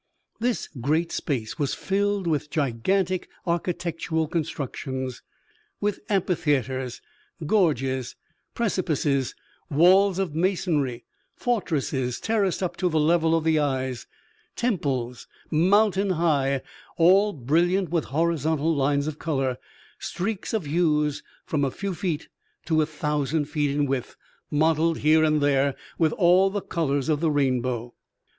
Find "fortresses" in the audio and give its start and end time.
11.35-12.19